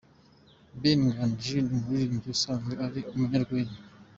[0.81, 3.79] Ben Nganji ni umuririmbyi usanzwe ari umunyarwenya.